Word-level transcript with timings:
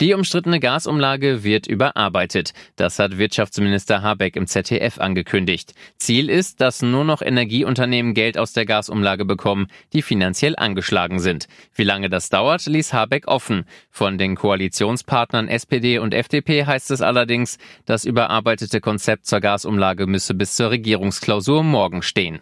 Die 0.00 0.14
umstrittene 0.14 0.58
Gasumlage 0.58 1.44
wird 1.44 1.68
überarbeitet. 1.68 2.54
Das 2.76 2.98
hat 2.98 3.18
Wirtschaftsminister 3.18 4.02
Habeck 4.02 4.34
im 4.34 4.46
ZDF 4.48 4.98
angekündigt. 4.98 5.74
Ziel 5.96 6.28
ist, 6.28 6.60
dass 6.60 6.82
nur 6.82 7.04
noch 7.04 7.22
Energieunternehmen 7.22 8.12
Geld 8.14 8.36
aus 8.36 8.52
der 8.52 8.66
Gasumlage 8.66 9.24
bekommen, 9.24 9.68
die 9.92 10.02
finanziell 10.02 10.56
angeschlagen 10.56 11.20
sind. 11.20 11.46
Wie 11.74 11.84
lange 11.84 12.10
das 12.10 12.30
dauert, 12.30 12.66
ließ 12.66 12.92
Habeck 12.92 13.28
offen. 13.28 13.64
Von 13.90 14.18
den 14.18 14.34
Koalitionspartnern 14.34 15.46
SPD 15.46 15.98
und 15.98 16.14
FDP 16.14 16.64
heißt 16.66 16.90
es 16.90 17.00
allerdings, 17.00 17.58
das 17.86 18.04
überarbeitete 18.04 18.80
Konzept 18.80 19.26
zur 19.26 19.40
Gasumlage 19.40 20.06
müsse 20.06 20.34
bis 20.34 20.56
zur 20.56 20.70
Regierungsklausur 20.70 21.62
morgen 21.62 22.02
stehen 22.02 22.40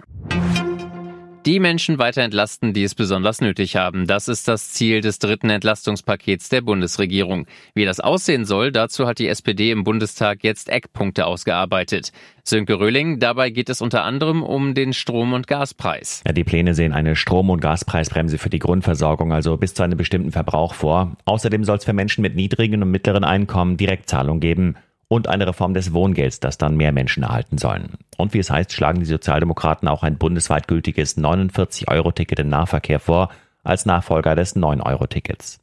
die 1.46 1.58
Menschen 1.58 1.98
weiter 1.98 2.22
entlasten, 2.22 2.72
die 2.72 2.84
es 2.84 2.94
besonders 2.94 3.40
nötig 3.40 3.76
haben. 3.76 4.06
Das 4.06 4.28
ist 4.28 4.46
das 4.46 4.72
Ziel 4.72 5.00
des 5.00 5.18
dritten 5.18 5.48
Entlastungspakets 5.48 6.48
der 6.48 6.60
Bundesregierung. 6.60 7.46
Wie 7.74 7.84
das 7.84 8.00
aussehen 8.00 8.44
soll, 8.44 8.72
dazu 8.72 9.06
hat 9.06 9.18
die 9.18 9.28
SPD 9.28 9.70
im 9.70 9.84
Bundestag 9.84 10.44
jetzt 10.44 10.68
Eckpunkte 10.68 11.26
ausgearbeitet. 11.26 12.12
Sönke 12.44 12.78
Röhling, 12.78 13.18
dabei 13.20 13.50
geht 13.50 13.70
es 13.70 13.80
unter 13.80 14.04
anderem 14.04 14.42
um 14.42 14.74
den 14.74 14.92
Strom- 14.92 15.32
und 15.32 15.46
Gaspreis. 15.46 16.22
Ja, 16.26 16.32
die 16.32 16.44
Pläne 16.44 16.74
sehen 16.74 16.92
eine 16.92 17.16
Strom- 17.16 17.50
und 17.50 17.60
Gaspreisbremse 17.60 18.38
für 18.38 18.50
die 18.50 18.58
Grundversorgung, 18.58 19.32
also 19.32 19.56
bis 19.56 19.74
zu 19.74 19.82
einem 19.82 19.96
bestimmten 19.96 20.32
Verbrauch 20.32 20.74
vor. 20.74 21.16
Außerdem 21.24 21.64
soll 21.64 21.78
es 21.78 21.84
für 21.84 21.92
Menschen 21.92 22.22
mit 22.22 22.36
niedrigen 22.36 22.82
und 22.82 22.90
mittleren 22.90 23.24
Einkommen 23.24 23.76
Direktzahlung 23.76 24.40
geben 24.40 24.76
und 25.08 25.26
eine 25.26 25.46
Reform 25.46 25.74
des 25.74 25.92
Wohngelds, 25.92 26.38
das 26.38 26.56
dann 26.56 26.76
mehr 26.76 26.92
Menschen 26.92 27.24
erhalten 27.24 27.58
sollen. 27.58 27.94
Und 28.20 28.34
wie 28.34 28.38
es 28.38 28.50
heißt, 28.50 28.72
schlagen 28.72 29.00
die 29.00 29.06
Sozialdemokraten 29.06 29.88
auch 29.88 30.02
ein 30.02 30.18
bundesweit 30.18 30.68
gültiges 30.68 31.16
49-Euro-Ticket 31.16 32.40
im 32.40 32.48
Nahverkehr 32.48 33.00
vor, 33.00 33.30
als 33.62 33.86
Nachfolger 33.86 34.34
des 34.34 34.56
9-Euro-Tickets. 34.56 35.60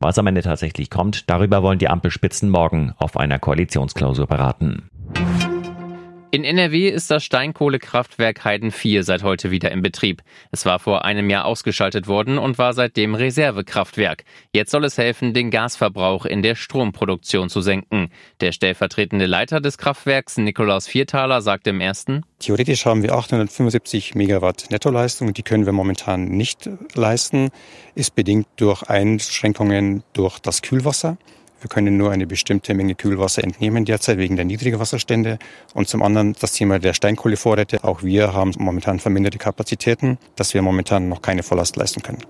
Was 0.00 0.18
am 0.18 0.26
Ende 0.26 0.42
tatsächlich 0.42 0.90
kommt, 0.90 1.28
darüber 1.28 1.62
wollen 1.62 1.78
die 1.78 1.88
Ampelspitzen 1.88 2.50
morgen 2.50 2.94
auf 2.98 3.16
einer 3.16 3.38
Koalitionsklausur 3.38 4.26
beraten. 4.26 4.88
In 6.30 6.44
NRW 6.44 6.90
ist 6.90 7.10
das 7.10 7.24
Steinkohlekraftwerk 7.24 8.44
Heiden 8.44 8.70
4 8.70 9.02
seit 9.02 9.22
heute 9.22 9.50
wieder 9.50 9.72
in 9.72 9.80
Betrieb. 9.80 10.20
Es 10.50 10.66
war 10.66 10.78
vor 10.78 11.06
einem 11.06 11.30
Jahr 11.30 11.46
ausgeschaltet 11.46 12.06
worden 12.06 12.36
und 12.36 12.58
war 12.58 12.74
seitdem 12.74 13.14
Reservekraftwerk. 13.14 14.24
Jetzt 14.52 14.70
soll 14.70 14.84
es 14.84 14.98
helfen, 14.98 15.32
den 15.32 15.50
Gasverbrauch 15.50 16.26
in 16.26 16.42
der 16.42 16.54
Stromproduktion 16.54 17.48
zu 17.48 17.62
senken. 17.62 18.10
Der 18.42 18.52
stellvertretende 18.52 19.24
Leiter 19.24 19.62
des 19.62 19.78
Kraftwerks, 19.78 20.36
Nikolaus 20.36 20.86
Viertaler, 20.86 21.40
sagte 21.40 21.70
im 21.70 21.80
ersten, 21.80 22.26
Theoretisch 22.40 22.84
haben 22.84 23.02
wir 23.02 23.14
875 23.14 24.14
Megawatt 24.14 24.66
Nettoleistung. 24.70 25.32
Die 25.32 25.42
können 25.42 25.64
wir 25.64 25.72
momentan 25.72 26.26
nicht 26.26 26.68
leisten. 26.92 27.48
Ist 27.94 28.14
bedingt 28.14 28.48
durch 28.56 28.82
Einschränkungen 28.82 30.02
durch 30.12 30.40
das 30.40 30.60
Kühlwasser. 30.60 31.16
Wir 31.60 31.68
können 31.68 31.96
nur 31.96 32.12
eine 32.12 32.26
bestimmte 32.26 32.72
Menge 32.74 32.94
Kühlwasser 32.94 33.42
entnehmen 33.42 33.84
derzeit 33.84 34.18
wegen 34.18 34.36
der 34.36 34.44
niedrigen 34.44 34.78
Wasserstände. 34.78 35.38
Und 35.74 35.88
zum 35.88 36.02
anderen 36.02 36.34
das 36.40 36.52
Thema 36.52 36.78
der 36.78 36.94
Steinkohlevorräte. 36.94 37.82
Auch 37.82 38.02
wir 38.02 38.32
haben 38.32 38.52
momentan 38.58 39.00
verminderte 39.00 39.38
Kapazitäten, 39.38 40.18
dass 40.36 40.54
wir 40.54 40.62
momentan 40.62 41.08
noch 41.08 41.22
keine 41.22 41.42
Volllast 41.42 41.76
leisten 41.76 42.02
können. 42.02 42.22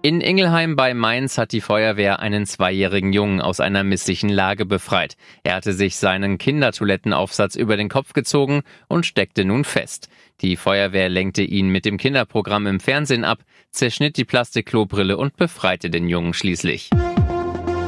In 0.00 0.20
Ingelheim 0.20 0.76
bei 0.76 0.94
Mainz 0.94 1.38
hat 1.38 1.50
die 1.50 1.60
Feuerwehr 1.60 2.20
einen 2.20 2.46
zweijährigen 2.46 3.12
Jungen 3.12 3.40
aus 3.40 3.58
einer 3.58 3.82
misslichen 3.82 4.28
Lage 4.28 4.64
befreit. 4.64 5.16
Er 5.42 5.56
hatte 5.56 5.72
sich 5.72 5.96
seinen 5.96 6.38
Kindertoilettenaufsatz 6.38 7.56
über 7.56 7.76
den 7.76 7.88
Kopf 7.88 8.12
gezogen 8.12 8.62
und 8.86 9.06
steckte 9.06 9.44
nun 9.44 9.64
fest. 9.64 10.08
Die 10.40 10.56
Feuerwehr 10.56 11.08
lenkte 11.08 11.42
ihn 11.42 11.68
mit 11.68 11.84
dem 11.84 11.96
Kinderprogramm 11.96 12.68
im 12.68 12.78
Fernsehen 12.78 13.24
ab, 13.24 13.40
zerschnitt 13.72 14.16
die 14.16 14.24
Plastikklobrille 14.24 15.16
und 15.16 15.36
befreite 15.36 15.90
den 15.90 16.08
Jungen 16.08 16.32
schließlich. 16.32 16.90